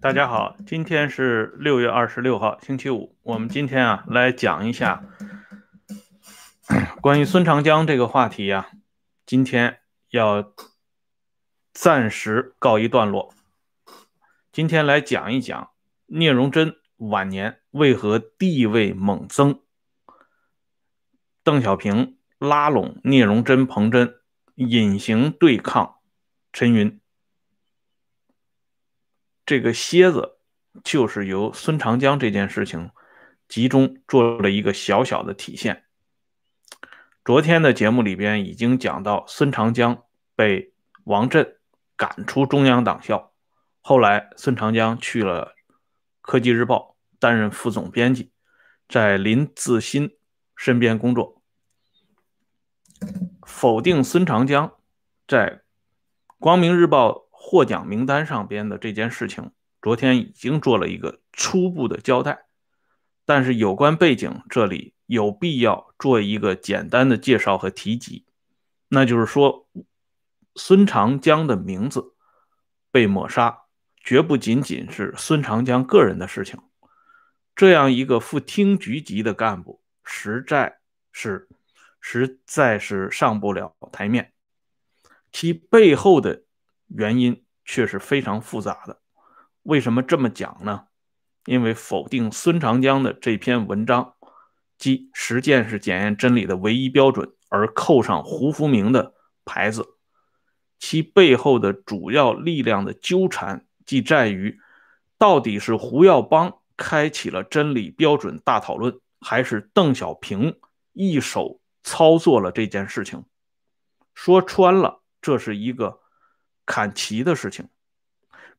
[0.00, 3.16] 大家好，今天是六月二十六号，星期五。
[3.24, 5.02] 我们今天啊来讲一下
[7.00, 8.70] 关于孙长江这个话题呀，
[9.26, 9.80] 今天
[10.10, 10.52] 要
[11.72, 13.34] 暂时告一段落。
[14.52, 15.70] 今天来讲一讲
[16.06, 19.58] 聂荣臻晚年为何地位猛增，
[21.42, 24.14] 邓小平拉拢聂荣臻、彭真，
[24.54, 25.96] 隐形对抗
[26.52, 27.00] 陈云。
[29.48, 30.36] 这个蝎子
[30.84, 32.90] 就是由孙长江这件事情
[33.48, 35.84] 集中做了一个小小的体现。
[37.24, 40.04] 昨天的节目里边已经讲到，孙长江
[40.36, 41.56] 被王震
[41.96, 43.32] 赶出中央党校，
[43.80, 45.54] 后来孙长江去了
[46.20, 48.30] 科技日报担任副总编辑，
[48.86, 50.14] 在林自新
[50.56, 51.40] 身边工作。
[53.46, 54.74] 否定孙长江
[55.26, 55.62] 在
[56.38, 57.27] 光明日报。
[57.50, 62.44] 获奖名单上边的这件事情，昨天已经做了一个初步的交代，
[63.24, 68.26] 但是有关背景这里有必要做一个简单的介绍和提及，
[68.88, 69.66] 那就是说，
[70.56, 72.12] 孙长江的名字
[72.90, 73.62] 被抹杀，
[74.04, 76.60] 绝不仅仅是孙长江个人的事情，
[77.56, 80.80] 这样一个副厅局级的干部，实在
[81.12, 81.48] 是
[81.98, 84.34] 实在是上不了台面，
[85.32, 86.42] 其背后的。
[86.88, 89.00] 原因却是非常复杂的。
[89.62, 90.86] 为什么这么讲呢？
[91.44, 94.14] 因为否定孙长江的这篇文章，
[94.76, 99.86] 即实践是检验真理的唯一标准，而扣上胡福明的牌子，
[100.78, 104.58] 其背后的主要力量的纠缠，即在于
[105.16, 110.58] 到底是胡耀邦开启了真理标准大讨论，还是邓小平
[110.92, 113.24] 一手操作了这件事情？
[114.14, 116.00] 说穿了，这是一个。
[116.68, 117.70] 砍旗的事情，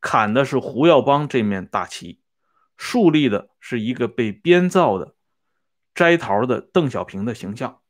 [0.01, 2.19] 砍的是胡耀邦这面大旗，
[2.75, 5.13] 树立的是一个被编造的
[5.93, 7.81] 摘桃的邓小平的形象。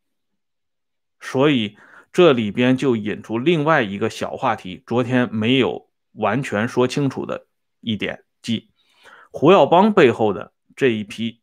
[1.22, 1.78] 所以
[2.12, 7.48] 这里边就引出另外一个小话题，昨天没有完全说清楚的
[7.80, 8.72] 一点，即
[9.32, 11.42] 胡耀邦背后的这一批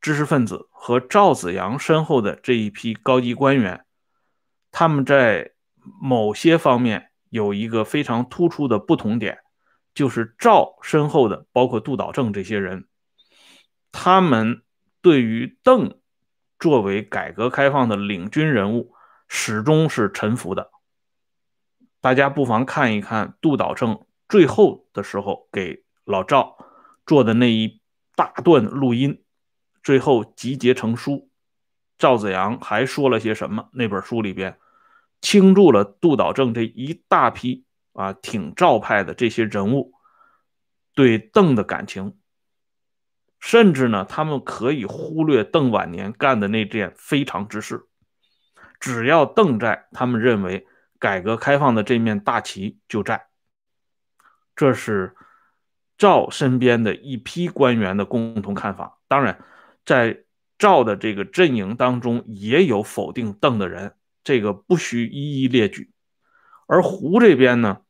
[0.00, 3.84] 知识分子和赵子阳身后的这一批高级官员，
[4.70, 5.52] 他们在
[6.00, 7.11] 某些方面。
[7.32, 9.38] 有一个非常突出的不同点，
[9.94, 12.86] 就是赵身后的包括杜导正这些人，
[13.90, 14.62] 他们
[15.00, 15.98] 对于邓
[16.58, 18.92] 作为改革开放的领军人物
[19.28, 20.70] 始终是臣服的。
[22.02, 26.58] 大家不妨看一看杜导正最后的时候给老赵
[27.06, 27.80] 做的那一
[28.14, 29.24] 大段录音，
[29.82, 31.30] 最后集结成书，
[31.96, 33.70] 赵子阳还说了些什么？
[33.72, 34.58] 那本书里边。
[35.22, 39.94] 倾注了杜导正这一大批啊挺赵派的这些人物
[40.94, 42.18] 对邓的感情，
[43.40, 47.86] 甚至呢，他们可以忽略邓晚年干的那件非常之事，
[48.78, 50.66] 只要邓在，他们认为
[50.98, 53.28] 改革开放的这面大旗就在。
[54.54, 55.16] 这是
[55.96, 58.98] 赵身边的一批官员的共同看法。
[59.08, 59.42] 当然，
[59.86, 60.24] 在
[60.58, 63.94] 赵的这个阵营当中，也有否定邓的人。
[64.24, 65.90] 这个不需一一列举，
[66.66, 67.82] 而胡这边呢，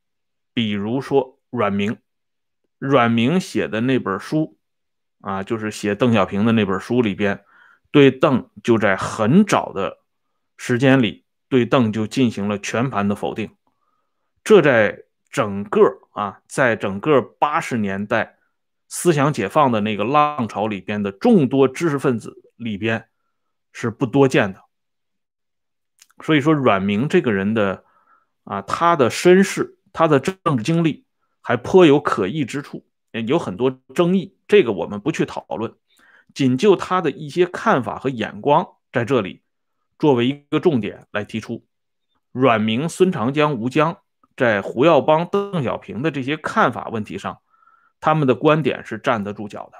[0.54, 1.98] 比如说阮明，
[2.78, 4.56] 阮明写的那本书
[5.20, 7.44] 啊，就是写邓小平的那本书里边，
[7.90, 9.98] 对邓就在很早的
[10.56, 13.50] 时间里对邓就进行了全盘的否定，
[14.42, 15.80] 这在整个
[16.12, 18.36] 啊，在整个八十年代
[18.88, 23.08] 思想解放的那个浪潮里边的众多知识分子里边
[23.72, 24.62] 是不多见的。
[26.22, 27.84] 所以说，阮明这个人的
[28.44, 31.04] 啊，他的身世、他的政治经历
[31.40, 32.84] 还颇有可议之处，
[33.26, 34.36] 有很多争议。
[34.46, 35.74] 这个我们不去讨论，
[36.34, 39.42] 仅就他的一些看法和眼光，在这里
[39.98, 41.64] 作为一个重点来提出。
[42.30, 43.98] 阮明、孙长江、吴江
[44.36, 47.40] 在胡耀邦、邓小平的这些看法问题上，
[48.00, 49.78] 他们的观点是站得住脚的。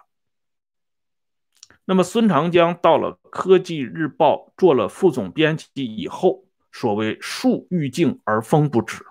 [1.84, 9.05] 那么，孙长江到了科技日报做了副总编辑以后，所谓树欲静而风不止，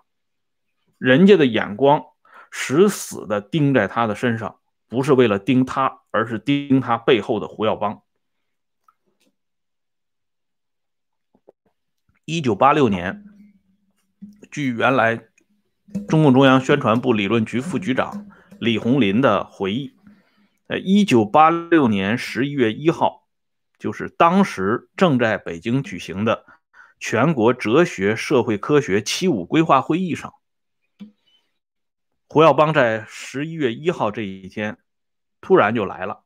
[0.97, 2.01] 人家的眼光
[2.49, 8.01] 死死的盯在他的身上，不是为了盯他，而是盯他背后的胡耀邦。
[12.23, 13.25] 一九八六年，
[14.49, 15.27] 据原来
[16.07, 18.27] 中共中央宣传部理论局副局长
[18.59, 19.93] 李鸿林的回忆。
[20.71, 23.27] 呃，一九八六年十一月一号，
[23.77, 26.45] 就是当时正在北京举行的
[26.97, 30.33] 全国哲学社会科学“七五”规划会议上，
[32.29, 34.77] 胡耀邦在十一月一号这一天
[35.41, 36.23] 突然就来了，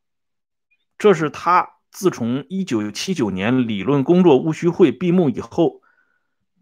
[1.00, 5.82] 这是他自从一九七九年理论工作务虚会闭幕以后，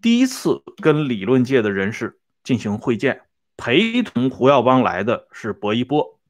[0.02, 3.24] 第一次跟理论界的人士进行会见。
[3.58, 6.22] 陪同胡耀邦来的是薄一波。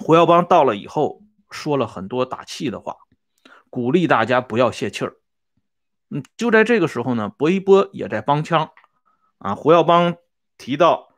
[0.00, 2.96] 胡耀邦到了以后，说了很多打气的话，
[3.70, 5.16] 鼓励大家不要泄气儿。
[6.10, 8.70] 嗯，就在这个时候呢，薄一波也在帮腔
[9.38, 9.54] 啊。
[9.54, 10.16] 胡耀邦
[10.58, 11.08] 提到，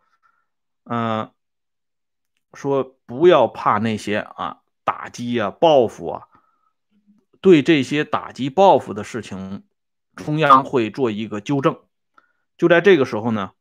[0.85, 1.33] 嗯，
[2.55, 6.29] 说不要怕那些啊打击啊报复啊，
[7.41, 9.65] 对这些打击报复的事情，
[10.15, 11.81] 中央会做一个纠正。
[12.57, 13.53] 就在这个时候呢，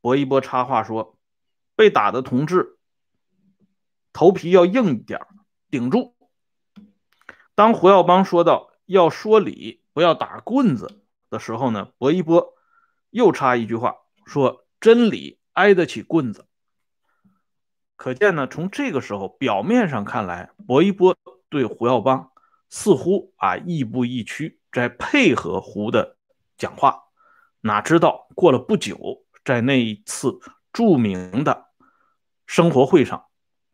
[0.00, 1.18] 薄一波插话说，
[1.74, 2.75] 被打的同志
[4.16, 5.20] 头皮要硬一点，
[5.70, 6.16] 顶住。
[7.54, 9.82] 当胡耀邦说到要说理。
[9.92, 12.54] 不要打棍子的时候呢，薄一波
[13.08, 13.96] 又插一句话
[14.26, 16.46] 说：“真理挨得起棍子。”
[17.96, 21.16] 可见呢，从这个时候表面上看来，薄一波
[21.48, 22.30] 对胡耀邦
[22.68, 26.18] 似乎啊亦步亦趋，在配合胡的
[26.58, 27.04] 讲话。
[27.62, 30.38] 哪知道过了不久，在那一次
[30.74, 31.68] 著名的
[32.46, 33.24] 生活会上，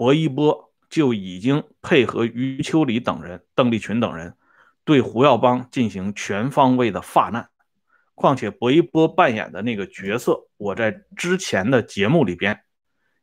[0.02, 4.37] 薄一波就已经配合余秋里等人、邓丽群等人。
[4.84, 7.49] 对胡耀邦进行全方位的发难，
[8.16, 12.64] 况且薄一波扮演的那个角色，我在之前的节目里边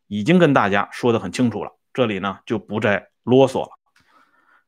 [0.07, 3.71] 已经跟大家说的很清楚了，这里呢就不再啰嗦了。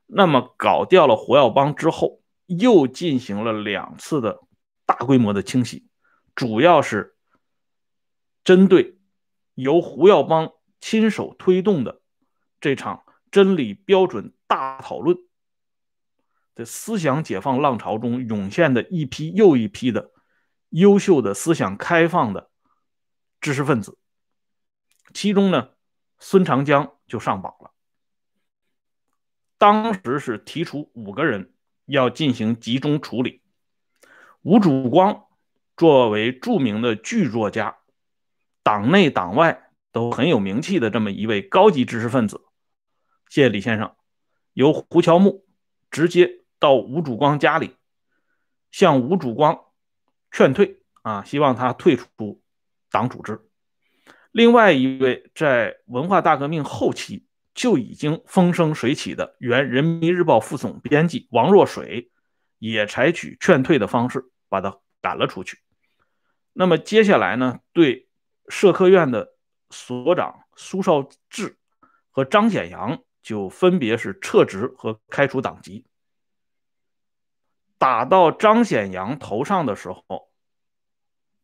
[0.05, 4.41] 那么搞掉了胡耀邦之后，又进行了两次的
[4.85, 5.87] 大规模的清洗，
[6.35, 7.15] 主要是
[8.43, 8.97] 针对
[9.53, 12.00] 由胡耀邦亲手推动的
[12.61, 15.17] 这场真理标准大讨论。
[16.55, 20.11] 在思想解放浪潮中涌现的一批又一批的
[20.69, 22.49] 优秀的思想开放的
[23.39, 23.97] 知识分子，
[25.13, 25.69] 其中呢，
[26.19, 27.71] 孙长江就上榜了。
[29.57, 31.53] 当时是提出五个人
[31.85, 33.41] 要进行集中处理。
[34.41, 35.25] 吴曙光
[35.77, 37.77] 作为著名的剧作家，
[38.61, 42.41] 党内党外都很有名气的这么一位高级知识分子，
[43.31, 43.95] 谢谢李先生
[44.51, 45.47] 由胡乔木
[45.89, 46.39] 直接。
[46.59, 47.75] 到吴祖光家里，
[48.69, 49.61] 向吴祖光
[50.29, 52.39] 劝退啊，希望他退出
[52.91, 53.39] 党组织。
[54.31, 57.25] 另外一位在文化大革命后期
[57.55, 62.11] 就已经风生水起的原人民日报副总编辑王若水，
[62.59, 65.57] 也采取劝退的方式把他赶了出去。
[66.53, 68.07] 那么接下来呢，对
[68.49, 69.33] 社科院的
[69.71, 71.57] 所长苏绍智
[72.11, 75.85] 和张显阳就分别是撤职和开除党籍。
[77.77, 80.29] 打到张显阳头上的时候，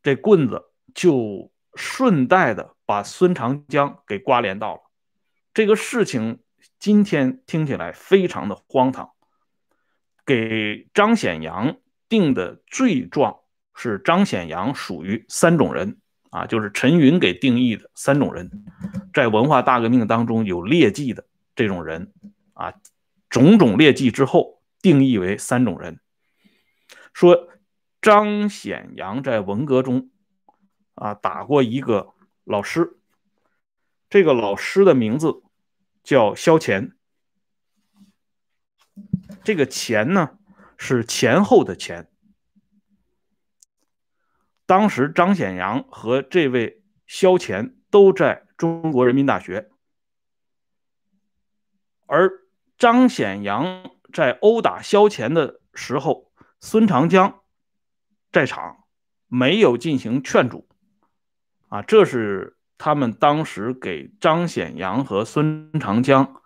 [0.04, 4.82] 这棍子就顺带的把孙长江给刮连到了。
[5.54, 6.40] 这个事情
[6.80, 9.12] 今天听起来非常的荒唐。
[10.26, 11.78] 给张显阳
[12.10, 13.40] 定的罪状
[13.74, 16.00] 是张显阳属于三种人
[16.30, 18.52] 啊，就是陈云给定义的三种人，
[19.14, 21.26] 在文化大革命当中有劣迹的
[21.58, 22.14] 这种人
[22.54, 22.76] 啊，
[23.30, 26.00] 种种劣迹之后定义为三种人。
[27.14, 27.50] 说
[28.00, 30.12] 张显阳在文革中
[30.94, 33.00] 啊打过一个老师，
[34.08, 35.42] 这个老师的名字
[36.04, 36.96] 叫萧乾，
[39.44, 40.38] 这个乾呢
[40.78, 42.08] 是前后的前。
[44.68, 49.72] 当时张显阳和这位萧乾都在中国人民大学，
[52.08, 52.32] 而
[52.78, 56.26] 张显阳在殴打萧乾的时候。
[56.60, 57.42] 孙长江
[58.32, 58.78] 在场，
[59.28, 60.68] 没有进行劝阻，
[61.70, 66.42] 啊，这是他们当时给张显阳和孙长江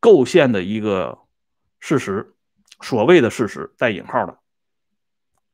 [0.00, 1.20] 构陷的一个
[1.78, 2.34] 事实，
[2.80, 4.40] 所谓的事实带引号的。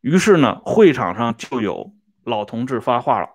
[0.01, 1.93] 于是呢，会场上就有
[2.25, 3.29] 老同志发话了，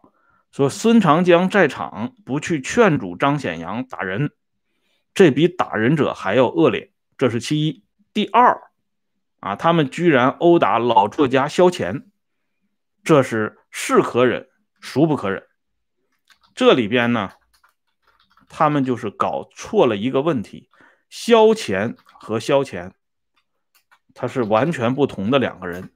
[0.51, 4.31] 说孙长江在场不去劝阻张显阳打人，
[5.17, 7.83] 这比打人者还要恶劣，这是其一。
[8.13, 8.69] 第二。
[9.39, 12.05] 啊，他们居然殴打老作家萧乾，
[13.03, 14.47] 这是是可忍，
[14.79, 15.47] 孰不可忍？
[16.53, 17.33] 这里边呢，
[18.47, 20.69] 他们就是搞错了一个问题：
[21.09, 22.93] 萧乾和萧乾，
[24.13, 25.91] 他是完全不同的两个人，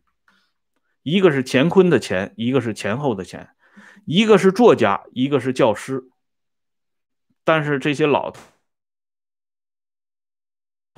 [1.04, 3.50] 一个是乾坤的乾，一个是前后的前，
[4.06, 6.10] 一个是作家，一个是教师。
[7.44, 8.32] 但是这些老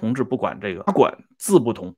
[0.04, 1.96] 同志不管这个，管字不同。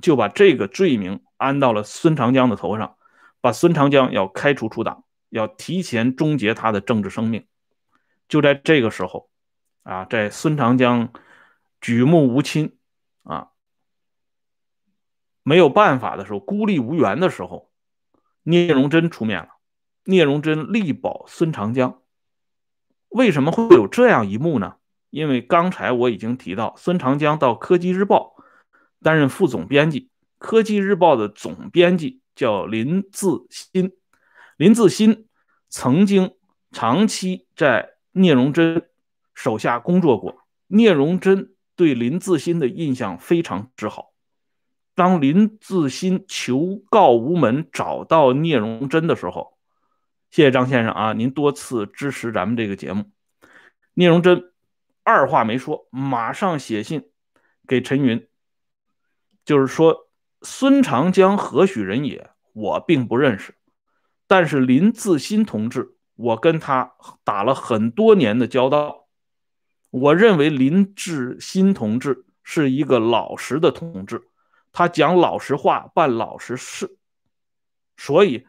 [0.00, 2.96] 就把这个罪名安到了孙长江的头上，
[3.40, 7.48] 把孙长江要开除出党，要提前终结他的政治生命。
[8.28, 9.28] 就在这个时候，
[9.82, 11.12] 啊，在孙长江
[11.80, 12.78] 举目无亲
[13.24, 13.48] 啊，
[15.42, 17.72] 没有办法的时候，孤立无援的时候，
[18.44, 19.48] 聂荣臻出面了。
[20.04, 22.00] 聂荣臻力保孙长江。
[23.08, 24.76] 为什么会有这样一幕呢？
[25.10, 28.34] 因为刚才我已经提到，孙长江到科技日报
[29.02, 33.92] 担任副总编辑，科技日报的总编辑叫林自新，
[34.56, 35.26] 林自新
[35.68, 36.34] 曾经
[36.70, 38.88] 长期在聂荣臻
[39.34, 44.12] 手下工作过，聂荣臻对林自新的印象非常之好。
[44.94, 49.56] 当林自新求告无门，找到聂荣臻的时候，
[50.30, 53.04] 谢谢张先生啊，您多次支持咱们这个节目。
[53.94, 54.49] 聂荣臻
[55.10, 57.10] 二话没说，马上写信
[57.66, 58.28] 给陈云，
[59.44, 60.08] 就是说
[60.42, 63.54] 孙长江何许人也，我并不认识，
[64.26, 69.08] 但是林自新同志，我跟他打了很多年的交道，
[69.90, 74.28] 我认为林志新同志是一个老实的同志，
[74.72, 76.96] 他讲老实话，办老实事，
[77.96, 78.46] 所以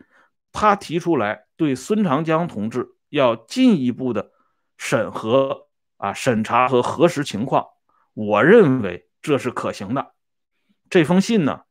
[0.51, 1.45] 他提出来。
[1.57, 4.31] 对孙长江同志要进一步的
[4.77, 5.67] 审核
[6.01, 7.67] 啊，审查和核实情况，
[8.15, 10.13] 我认为这是可行的。
[10.89, 11.61] 这封信呢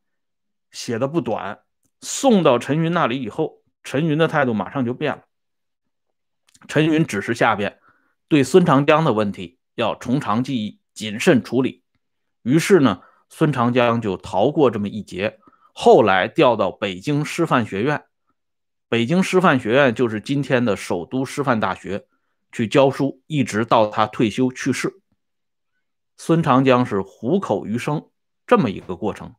[0.71, 1.59] 写的不短，
[1.99, 5.23] 送到陈云那里以后，陈云的态度马上就变了。
[6.69, 7.79] 陈云指示下边
[8.29, 11.83] 对孙长江的问题要从长计议，谨慎处理。
[12.41, 15.39] 于是呢，孙长江就逃过这么一劫，
[15.73, 18.05] 后来调到北京师范学院。
[18.87, 22.05] 北京师范学院就是今天的首都师范大学，
[22.51, 25.01] 去教书，一直到他退休去世。
[26.17, 28.09] 孙长江是虎口余生
[28.45, 29.35] 这么一个过程。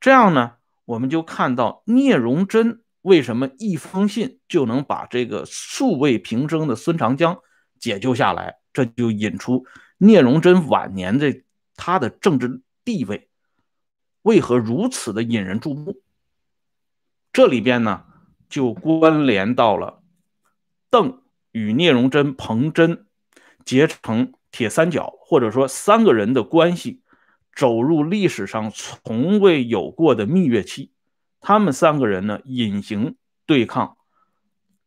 [0.00, 0.52] 这样呢，
[0.84, 7.38] 我们就看到聂荣臻为什么一封信就能把这个素未平生的孙长江
[7.78, 9.66] 解救下来，这就引出
[9.98, 11.42] 聂荣臻晚年的
[11.76, 13.28] 他的政治地位
[14.22, 16.02] 为何如此的引人注目。
[17.32, 18.04] 这里边呢？
[18.46, 20.04] 就关联到了
[20.90, 21.23] 邓
[21.54, 23.06] 与聂荣臻、彭真
[23.64, 27.02] 结成铁三角，或者说三个人的关系
[27.54, 30.92] 走入历史上从未有过的蜜月期。
[31.40, 33.96] 他们三个人呢，隐形对抗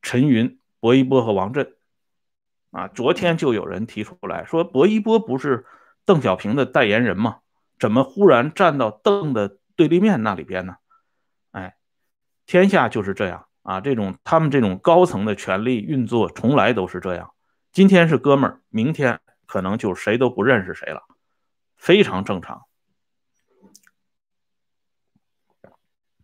[0.02, 1.74] 陈云、薄一波和王震。
[2.72, 5.66] 啊，昨天就有人提出来说，薄一波不是
[6.04, 7.38] 邓小平的代言人吗？
[7.80, 10.76] 怎么忽然站到邓的对立面那里边呢？
[11.52, 11.78] 哎，
[12.46, 13.47] 天下就是这样。
[13.68, 17.34] 啊，这种他们这种高层的权力运作从来都是这样，
[17.74, 21.04] 今天是哥们儿，明天可能就谁都不认识谁了，
[21.76, 22.62] 非常正常。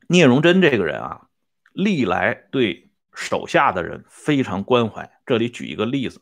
[0.07, 1.27] 聂荣臻这个人啊，
[1.73, 5.11] 历来对手下的人非常关怀。
[5.25, 6.21] 这里举一个例子，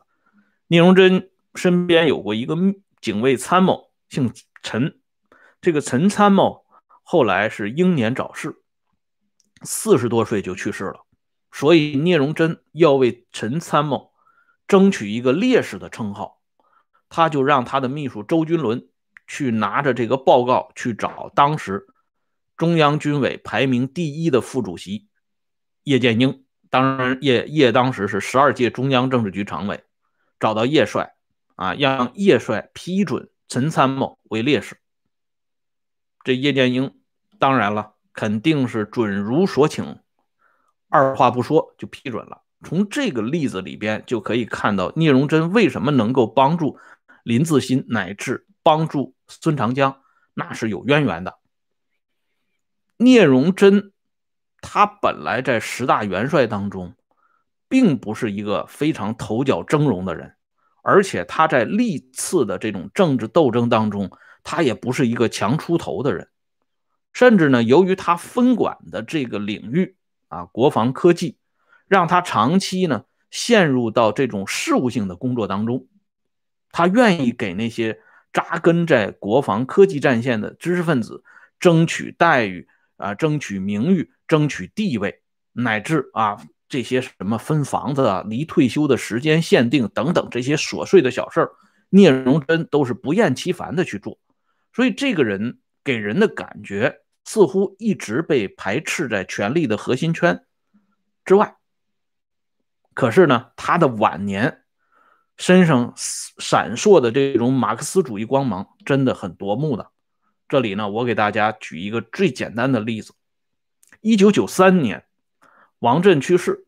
[0.65, 2.57] 聂荣臻身边有过一个
[2.99, 4.99] 警卫参谋，姓陈，
[5.61, 6.65] 这个陈参谋
[7.03, 8.55] 后来是英年早逝，
[9.61, 11.05] 四十多岁就去世了。
[11.51, 14.11] 所以聂荣臻要为陈参谋
[14.67, 16.41] 争取一个烈士的称号，
[17.09, 18.87] 他就让他的秘书周君伦
[19.27, 21.87] 去拿着这个报告去找当时
[22.55, 25.07] 中央军委排名第一的副主席
[25.83, 26.45] 叶剑英。
[26.69, 29.83] 当然，叶叶当时是十二届中央政治局常委，
[30.39, 31.15] 找到叶帅
[31.55, 34.77] 啊，让叶帅批准陈参谋为烈士。
[36.23, 36.97] 这叶剑英
[37.39, 39.99] 当然了，肯定是准如所请。
[40.91, 42.41] 二话不说就批准了。
[42.63, 46.77] 从这个例子里边就可以看到，聂荣臻为什么能够帮助
[47.23, 50.01] 林自新乃至帮助孙长江，
[50.33, 51.39] 那是有渊源的。
[52.97, 53.93] 聂荣臻
[54.59, 56.93] 他本来在十大元帅当中，
[57.67, 60.35] 并不是一个非常头角峥嵘的人，
[60.83, 64.11] 而且他在历次的这种政治斗争当中，
[64.43, 66.27] 他也不是一个强出头的人，
[67.13, 69.95] 甚至呢，由于他分管的这个领域。
[70.31, 71.37] 啊，国防科技
[71.87, 75.87] 让他长期呢陷入到这种事务性的工作当中，
[76.71, 77.99] 他愿意给那些
[78.31, 81.23] 扎根在国防科技战线的知识分子
[81.59, 85.21] 争取待遇啊，争取名誉，争取地位，
[85.51, 86.37] 乃至啊
[86.69, 91.51] 这些什么分房子啊、离退休的时间限定等等这些琐碎的小事儿，
[91.89, 94.17] 聂荣臻都是不厌其烦的去做，
[94.73, 97.01] 所以这个人给人的感觉。
[97.31, 100.43] 似乎一直被排斥在权力的核心圈
[101.23, 101.55] 之外。
[102.93, 104.65] 可是呢，他的晚年
[105.37, 109.91] 身上闪烁的这种马克思主义光芒真的很夺目的。
[110.49, 113.13] 这里呢，我给大家举一个最简单的例子：
[114.01, 115.05] 一九九三年，
[115.79, 116.65] 王震去世，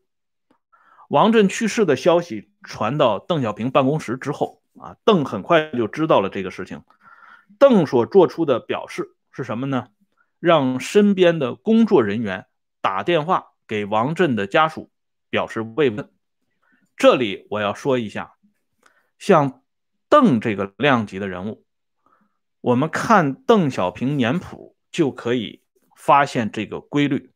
[1.10, 6.82] 王震去世的消息传到邓小平办公室之后，啊，邓很快就知道了这个事情。
[7.58, 9.88] 邓所做出的表示是什么呢？
[10.44, 12.44] 让身边的工作人员
[12.82, 14.90] 打电话给王震的家属
[15.30, 16.12] 表示慰问。
[16.98, 18.34] 这里我要说一下，
[19.18, 19.62] 像
[20.10, 21.64] 邓这个量级的人物，
[22.60, 25.62] 我们看邓小平年谱就可以
[25.96, 27.32] 发现这个规律。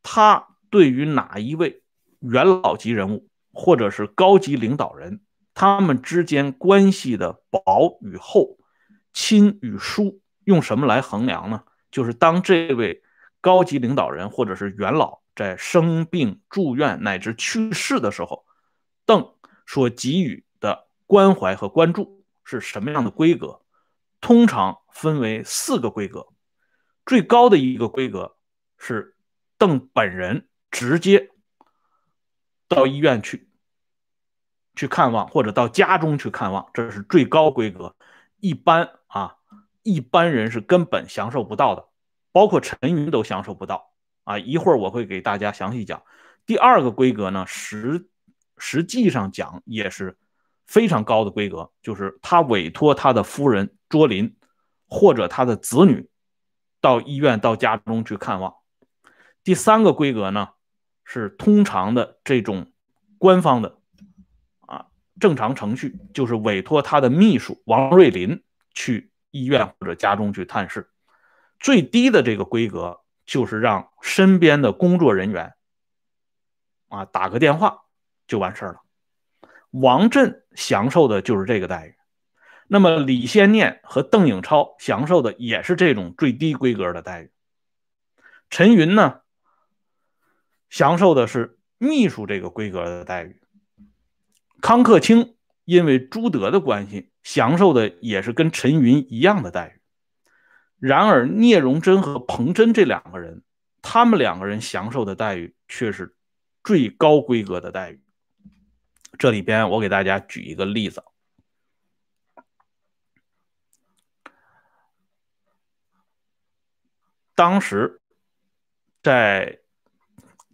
[0.00, 1.82] 他对于哪一位
[2.20, 5.20] 元老级人物或者是高级领导人，
[5.52, 8.56] 他们之间关系的薄与厚。
[9.12, 11.64] 亲与疏用什么来衡量呢？
[11.90, 13.02] 就是当这位
[13.40, 18.44] 高级领导人或者是元老在生病、住院乃至去世的时候，
[19.06, 19.34] 邓
[19.66, 23.62] 所给予的关怀和关注是什么样的规格？
[24.20, 26.28] 通常分为四个规格。
[27.06, 28.36] 最高的一个规格
[28.76, 29.16] 是
[29.56, 31.30] 邓本人直接
[32.68, 33.48] 到医院去
[34.76, 37.96] 去看望，或者到家中去看望，这是最高规格。
[38.38, 38.99] 一般，
[39.82, 41.88] 一般人是根本享受不到的，
[42.32, 43.92] 包括陈云都享受不到
[44.24, 44.38] 啊。
[44.38, 46.02] 一会儿我会给大家详细讲。
[46.46, 48.08] 第二个规格呢，实
[48.58, 50.18] 实际上讲也是
[50.66, 54.36] 非常高的规格，就是他委托他的夫人卓林
[54.86, 56.08] 或者他的子女
[56.80, 58.54] 到医院到家中去看望。
[59.42, 60.50] 第三个规格呢，
[61.04, 62.72] 是通常的这种
[63.18, 63.78] 官方的
[64.60, 64.86] 啊。
[65.18, 68.42] 正常程序就是委托他的秘书王瑞林
[68.74, 70.90] 去医院或者家中去探视，
[71.58, 75.54] 最低的这个规格就是让身边的工作人员
[76.88, 77.82] 啊打个电话
[78.26, 78.80] 就完事儿了。
[79.70, 81.94] 王震享受的就是这个待遇，
[82.66, 87.30] 那么李先念和邓颖超享受的也是这种最低规格的待遇。
[88.48, 89.20] 陈云呢，
[90.68, 93.40] 享受的是秘书这个规格的待遇。
[94.60, 95.36] 康克清
[95.70, 99.80] 因为朱德的关系，享受的也是跟陈云一样的待遇。
[100.80, 103.44] 然而聂荣臻和彭真这两个人，
[103.80, 106.16] 他们两个人享受的待遇却是
[106.64, 108.02] 最高规格的待遇。
[109.16, 111.04] 这里边我给大家举一个例子，
[117.36, 118.00] 当时
[119.04, 119.60] 在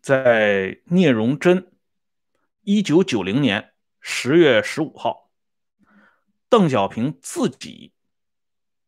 [0.02, 1.72] 在聂荣臻
[2.64, 3.72] 一九九零年。
[4.08, 5.30] 十月十五号，
[6.48, 7.92] 邓小平自己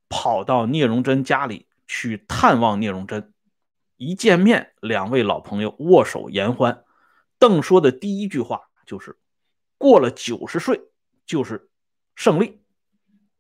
[0.09, 3.35] 跑到聂荣臻家里去探望聂荣臻。
[3.97, 6.85] 一见面，两位老朋友握手言欢。
[7.37, 9.19] 邓说的第一句话就是
[9.77, 10.83] ：“过了九十岁
[11.27, 11.69] 就是
[12.15, 12.63] 胜利。”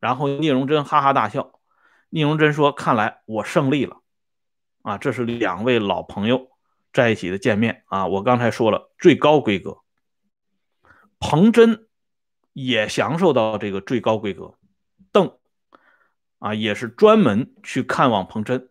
[0.00, 1.60] 然后聂荣臻哈哈大笑。
[2.08, 4.00] 聂荣臻说：“看来我胜利了。”
[4.82, 6.50] 啊，这是两位老朋友
[6.92, 8.08] 在一起的见面啊。
[8.08, 9.78] 我刚才说了，最高规格。
[11.20, 11.88] 彭真
[12.52, 14.54] 也享受到这个最高规格，
[15.12, 15.36] 邓
[16.38, 18.70] 啊也是专门去看望彭真。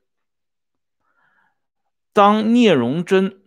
[2.14, 3.42] 当聂荣臻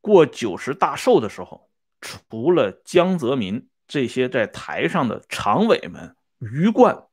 [0.00, 7.06] 过九十大寿的时候，除了江泽民这些在台上的常委们鱼贯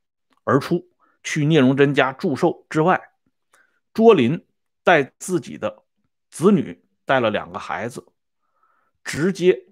[0.43, 0.89] 而出
[1.23, 3.11] 去聂荣臻家祝寿之外，
[3.93, 4.45] 卓林
[4.83, 5.83] 带自己的
[6.29, 8.05] 子女带了两个孩子，
[9.03, 9.67] 直接。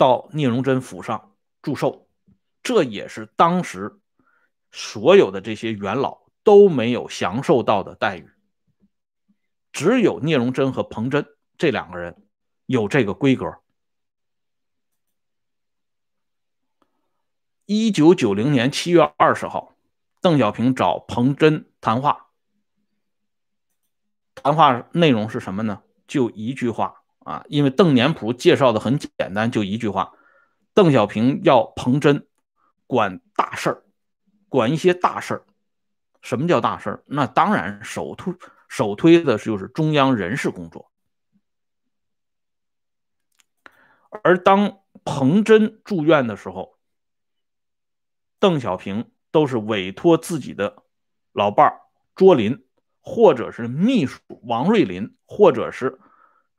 [0.00, 2.08] 到聂荣臻府上祝寿，
[2.62, 4.00] 这也是当时
[4.72, 8.30] 所有的这些元老都没有享受到的待遇，
[9.72, 11.26] 只有聂荣臻和彭真
[11.58, 12.26] 这两个人
[12.64, 13.58] 有这个规格。
[17.66, 19.76] 一九九零年七月二十号，
[20.22, 22.30] 邓小平找彭真谈话，
[24.34, 25.82] 谈话内容是什么呢？
[26.06, 26.99] 就一句话。
[27.30, 30.12] 啊，因为邓年谱介绍的很简单，就一句话：
[30.74, 32.26] 邓小平要彭真
[32.88, 33.84] 管大事儿，
[34.48, 35.46] 管一些大事儿。
[36.22, 37.04] 什么叫大事儿？
[37.06, 38.34] 那当然首推
[38.68, 40.90] 首推的就是中央人事工作。
[44.24, 46.78] 而当彭真住院的时候，
[48.40, 50.82] 邓小平都是委托自己的
[51.30, 51.80] 老伴儿
[52.16, 52.66] 卓林，
[53.00, 56.00] 或者是秘书王瑞林，或者是。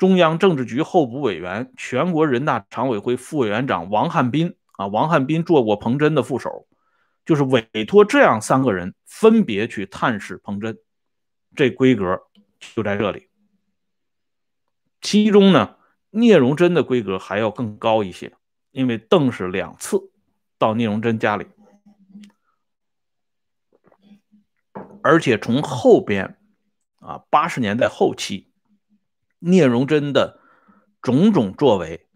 [0.01, 6.67] 中央政治局候补委员、全国人大常委会副委员长王汉斌啊，王汉斌做过彭真的副手，
[7.23, 10.79] 就是委托这样三个人分别去探视彭真，
[11.55, 12.19] 这规格
[12.73, 13.29] 就在这里。
[15.01, 15.75] 其中呢，
[16.09, 18.33] 聂荣臻的规格还要更高一些，
[18.71, 20.09] 因为邓是两次
[20.57, 21.45] 到聂荣臻家里，
[25.03, 26.39] 而且从后边
[26.95, 28.50] 啊，八十年代后期。
[29.43, 30.39] 聂荣臻的
[31.01, 32.07] 种种作为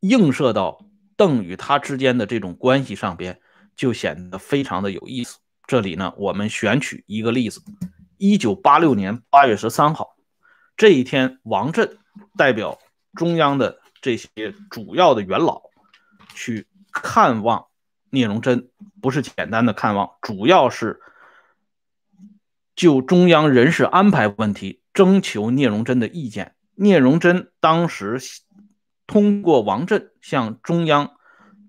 [0.00, 0.84] 映射到
[1.16, 3.40] 邓与他之间的这种关系上边，
[3.76, 5.38] 就显得非常的有意思。
[5.64, 7.62] 这里呢，我们选取一个例子：
[8.18, 10.16] 一九八六年八月十三号
[10.76, 11.98] 这一天，王震
[12.36, 12.78] 代表
[13.14, 14.28] 中央的这些
[14.68, 15.62] 主要的元老
[16.34, 17.66] 去看望
[18.10, 18.68] 聂荣臻，
[19.00, 21.00] 不是简单的看望，主要是
[22.74, 26.56] 就中央人事安排问题征求聂荣臻的意见。
[26.74, 28.18] 聂荣臻当时
[29.06, 31.16] 通过王震向中央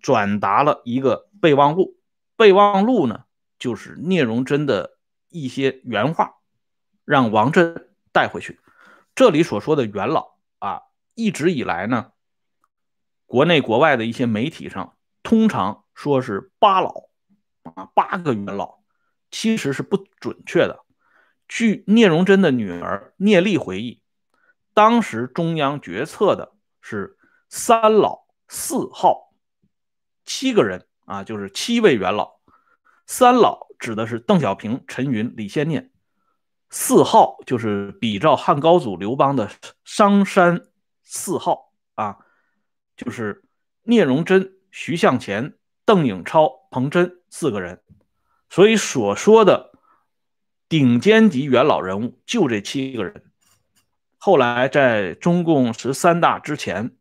[0.02, 1.98] 转达了一个备忘录，
[2.38, 3.26] 备忘录呢
[3.60, 6.36] 就是聂荣臻的一些原话，
[7.04, 8.62] 让王震带回去。
[9.13, 12.13] 这里所说的元老啊，一直以来呢，
[13.26, 17.10] 国内国外的一些媒体上通常说是八老
[17.63, 18.80] 啊，八个元老，
[19.32, 20.86] 其实是不准确的。
[21.48, 24.02] 据聂荣臻的女儿聂丽回忆。
[24.74, 27.18] 当时中央决策的是
[27.50, 29.34] 三老四号
[30.24, 32.38] 七个人啊，就是七位元老。
[33.06, 35.92] 三老指的是邓小平、陈云、李先念，
[36.70, 39.50] 四号就是比照汉高祖刘邦的
[39.84, 40.68] 商山
[41.04, 42.18] 四号啊，
[42.98, 43.46] 就是
[43.84, 47.82] 聂荣臻、徐向前、邓颖超、彭真四个人。
[48.50, 49.72] 所以所说的
[50.69, 53.23] 顶尖级元老人物就这七个人。
[54.17, 56.97] 后来在中共十三大之前，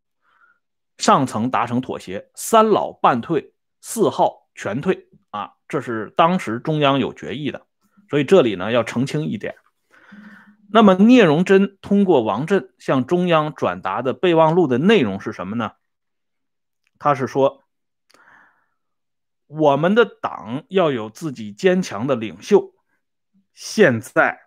[0.98, 7.66] 上层达成妥协，三老半退，四号全退啊，这是当时中央有决议的。
[8.08, 9.56] 所以这里呢要澄清一点。
[10.70, 15.72] 那么聂荣臻通过王震向中央转达的备忘录的内容是什么呢？
[16.98, 17.64] 他是说，
[19.48, 22.75] 我们的党要有自己坚强的领袖。
[23.56, 24.38] 现在。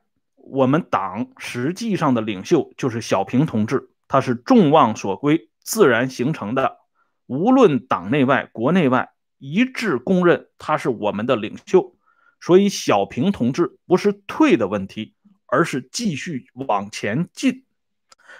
[0.51, 6.79] 我们党实际上的领袖就是小平同志，他是众望所归，自然形成的。
[7.27, 11.95] 无论党内外、国内外一致公认他是我们的领袖，
[12.39, 15.13] 所以小平同志不是退的问题，
[15.45, 17.65] 而是继续往前进。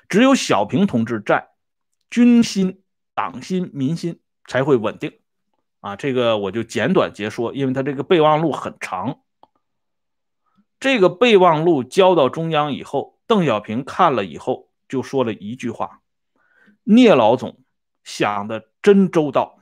[0.08, 1.50] 只有小平同志在，
[2.10, 2.82] 军心、
[3.14, 5.20] 党心、民心才会稳定。
[5.82, 9.20] 啊，这个我就简短截说，因为他这个备忘录很长。
[10.80, 16.00] 这个备忘录交到中央以后，邓小平看了以后就说了一句话
[16.84, 17.60] ：“聂老总
[18.04, 19.60] 想的真周到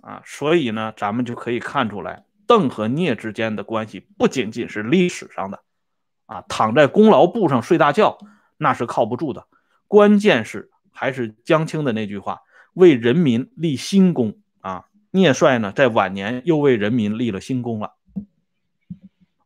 [0.00, 5.60] 啊！”所以呢，咱们就可以看出来，邓和聂之间的关系不仅仅是历史上的
[6.26, 8.16] 啊，躺在功劳簿上睡大觉
[8.56, 9.48] 那是靠不住的。
[9.88, 12.42] 关键是还是江青的那句话
[12.74, 17.94] ：“为人民立新功啊！”聂帅呢，在晚年又为人民立了新功了。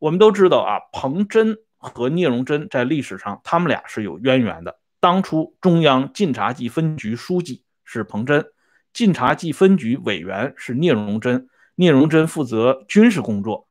[0.02, 4.80] 我们都知道啊，彭真和聂荣臻在历史上，他们俩是有渊源的。
[4.98, 8.44] 当初中央晋察冀分局书记是彭真，
[8.92, 13.68] 晋察冀分局委员是聂荣臻，聂荣臻负责军事工作，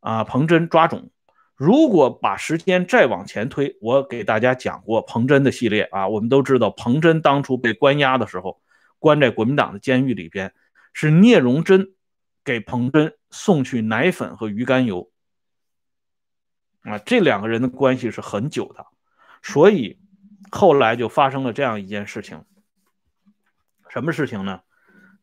[0.00, 1.10] 啊，彭真抓种。
[1.54, 8.62] 如果把时间再往前推，我给大家讲过彭真的系列啊，我们都知道彭真当初被关押的时候，
[8.98, 10.54] 关在国民党的监狱里边，
[10.94, 11.88] 是聂荣臻
[12.42, 15.10] 给彭真送去奶粉和鱼肝油。
[16.88, 18.86] 啊，这两个人的关系是很久的，
[19.42, 19.98] 所以
[20.50, 22.44] 后来就发生了这样一件事情。
[23.88, 24.60] 什么事情呢？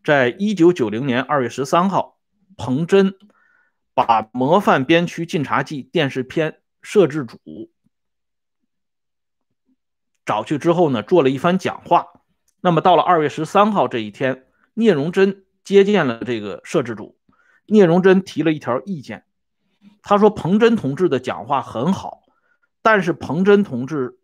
[0.04, 2.20] 在一九九零年二月十三号，
[2.58, 3.16] 彭真
[3.94, 7.72] 把模范边区晋察冀电视片摄制组
[10.24, 12.06] 找去之后呢，做了一番讲话。
[12.62, 17.18] 那么到了二月十三号这一天，聂荣臻接见了这个摄制组，
[17.66, 19.25] 聂荣臻提了一条意见。
[20.08, 22.22] 他说：“彭真同志的讲话很好，
[22.84, 24.20] 但是彭真同志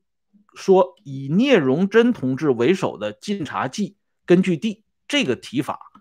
[0.54, 5.92] 说以聂荣臻同志为首的晋察冀根据地这个提法，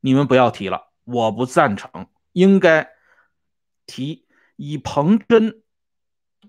[0.00, 2.08] 你们不要提了，我不赞成。
[2.32, 2.90] 应该
[3.86, 5.62] 提以彭真、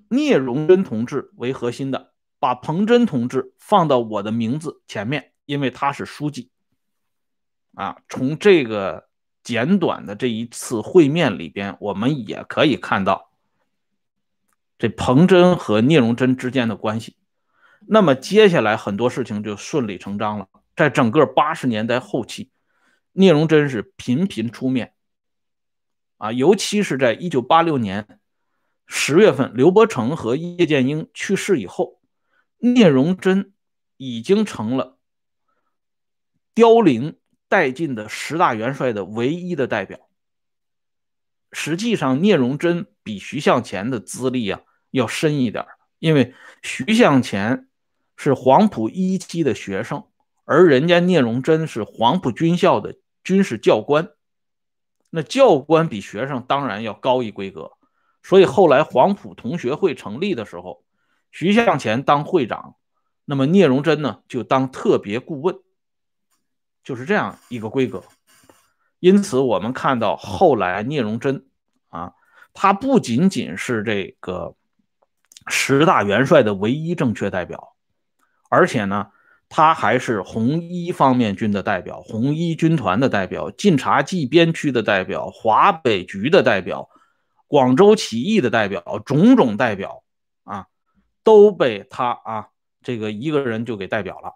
[0.10, 6.52] 聂荣臻同志为核心的，把彭真同志放到我的名字前面，因为他是书记。
[7.76, 9.08] 啊，从这个。”
[9.44, 13.32] 简短的这一次会面里边，我们也可以看到
[14.80, 17.18] 这彭真和聂荣臻之间的关系。
[17.86, 20.48] 那么接下来很多事情就顺理成章了。
[20.76, 22.50] 在整个八十年代后期，
[23.12, 24.94] 聂荣臻是频频出面
[26.18, 28.20] 啊，尤其是在一九八六年
[28.88, 32.00] 十月份，刘伯承和叶剑英去世以后，
[32.60, 33.52] 聂荣臻
[33.98, 34.98] 已经成了
[36.56, 37.18] 凋零。
[37.54, 40.00] 带进的十大元帅的唯一的代表。
[41.52, 45.68] 实际上，聂荣臻比徐向前的资历啊要深一点，
[46.00, 47.68] 因为徐向前
[48.18, 50.06] 是黄埔一期的学生，
[50.46, 54.10] 而人家聂荣臻是黄埔军校的军事教官，
[55.12, 57.74] 那教官比学生当然要高一规格。
[58.24, 60.84] 所以后来黄埔同学会成立的时候，
[61.32, 62.78] 徐向前当会长，
[63.26, 65.60] 那么聂荣臻呢就当特别顾问，
[66.84, 68.04] 就是这样一个规格。
[69.00, 71.46] 因此，我们看到后来聂荣臻
[71.90, 72.14] 啊，
[72.54, 74.56] 他不仅仅是这个
[75.48, 77.76] 十大元帅的唯一正确代表，
[78.50, 79.12] 而且呢，
[79.50, 86.90] 他还是红一方面军的代表、红一军团的代表、晋察冀边区的代表、华北局的代表。
[87.46, 90.02] 广州起义的代表，种种代表
[90.44, 90.66] 啊，
[91.24, 92.48] 都被他啊
[92.82, 94.34] 这个一个人就给代表了，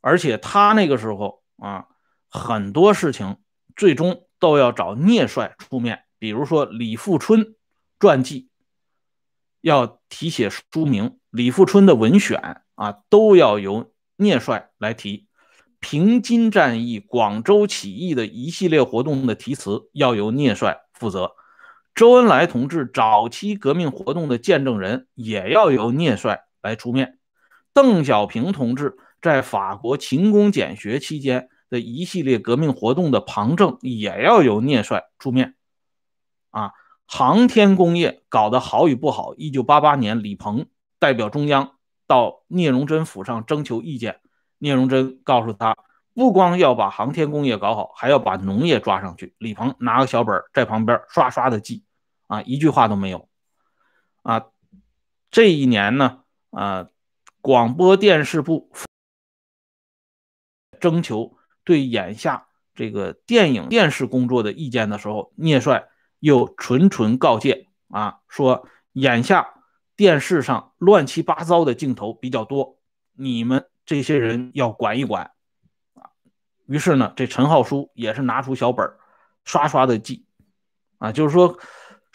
[0.00, 1.86] 而且他那个时候啊，
[2.28, 3.38] 很多事情
[3.76, 7.54] 最终都要找聂帅出面，比如说李富春
[7.98, 8.48] 传记
[9.60, 15.26] 要题写书名，李富春的文选啊都要由聂帅来提，
[15.80, 21.32] 平津战役、广州起义的一系列活动的题词要由聂帅负责。
[21.94, 27.18] 周恩来同志早期革命活动的见证人也要由聂帅来出面，
[27.72, 35.54] 邓小平同志在法国勤工俭学期间的一系列革命活动的旁证也要由聂帅出面。
[36.50, 36.72] 啊，
[37.06, 40.66] 航天工业搞得好与不好，一九八八年李鹏
[40.98, 44.20] 代表中央到聂荣臻府上征求意见，
[44.58, 45.74] 聂荣臻告诉他，
[46.12, 49.34] 不光要把航天工业搞好，还要把农业抓上去。
[49.38, 51.82] 李鹏拿个小本在旁边刷刷的记。
[52.26, 53.26] 啊，一句话都没有。
[54.22, 54.44] 啊，
[55.30, 56.18] 这一年呢，
[56.50, 56.88] 啊，
[57.40, 58.70] 广播电视部
[60.84, 69.54] 征求对眼下这个电影电视工作的意见的时候，聂帅又纯纯告诫啊，说眼下
[69.96, 72.76] 电视上乱七八糟的镜头比较多，
[73.14, 75.30] 你们这些人要管一管。
[75.94, 76.12] 啊，
[76.66, 78.92] 于是呢，这陈浩书也是拿出小本
[79.46, 80.26] 刷刷的记，
[80.98, 81.58] 啊，就是说。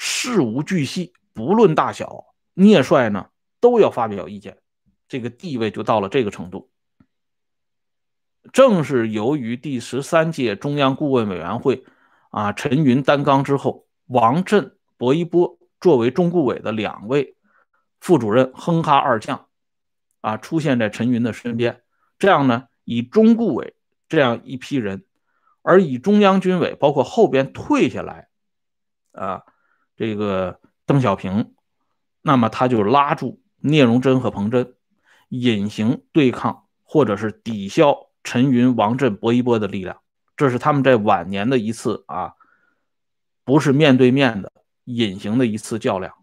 [0.01, 3.27] 事无巨细，不论大小，聂帅呢
[3.59, 4.57] 都要发表意见，
[5.09, 6.71] 这个地位就到了这个程度。
[8.51, 11.83] 正是由于第十三届中央顾问委员会
[12.29, 17.35] 啊，陈云担纲之后，王震、薄一波作为中顾委的两位
[17.99, 19.47] 副主任哼哈二将
[20.21, 21.81] 啊，出现在陈云的身边，
[22.17, 23.75] 这样呢，以中顾委
[24.07, 25.05] 这样一批人，
[25.61, 28.27] 而以中央军委包括后边退下来
[29.11, 29.43] 啊。
[29.95, 31.53] 这个邓小平，
[32.21, 34.75] 那么他就拉住聂荣臻和彭真，
[35.27, 39.99] 隐形对抗或者是抵消陈云、王震、薄一波的力量。
[40.35, 42.33] 这是他们在晚年的一次啊，
[43.43, 44.51] 不是面对面的
[44.85, 46.13] 隐形的一次较量。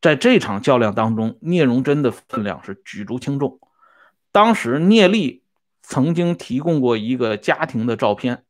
[0.00, 3.60] 在这场较量当中，聂荣臻的分量是举足轻重。
[4.32, 5.44] 当时聂力
[5.82, 8.44] 曾经提供过一个家庭的照片，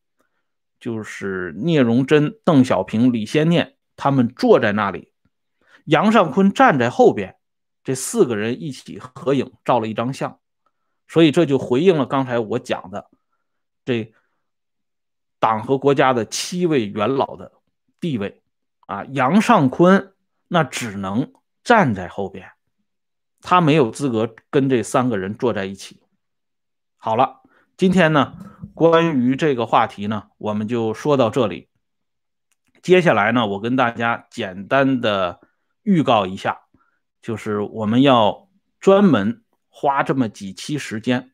[0.80, 3.74] 就是聂荣臻、邓小平、李先念。
[3.94, 5.12] 他们坐在那里，
[5.84, 7.36] 杨尚昆站在后边，
[7.84, 10.40] 这四个人一起合影照了一张相，
[11.12, 13.10] 所以这就回应了刚才我讲的
[13.84, 14.14] 这
[15.38, 17.52] 党和国家的七位元老的
[18.00, 18.42] 地位
[18.86, 19.04] 啊。
[19.04, 20.14] 杨尚昆
[20.48, 22.52] 那只能站在后边，
[23.42, 26.02] 他没有资格跟这三个人坐在一起。
[26.96, 27.42] 好了，
[27.76, 28.32] 今天呢，
[28.72, 31.68] 关于这个话题呢，我们就说到这里。
[32.80, 35.40] 接下来呢，我跟大家简单的
[35.82, 36.62] 预告一下，
[37.20, 38.48] 就是我们要
[38.80, 39.41] 专门
[39.74, 41.32] 花这么几期时间，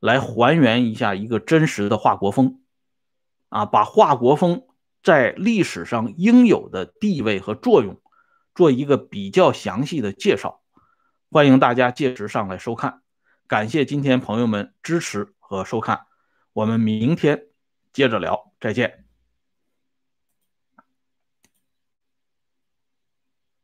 [0.00, 2.60] 来还原一下一个真实的华国锋，
[3.50, 4.64] 啊，把华国锋
[5.02, 8.02] 在历史上应有的地位和作用，
[8.52, 10.60] 做一个比较详细的介绍。
[11.30, 13.00] 欢迎大家届时上来收看，
[13.46, 16.06] 感谢今天朋友们支持和收看，
[16.52, 17.44] 我们明天
[17.92, 19.01] 接着聊，再见。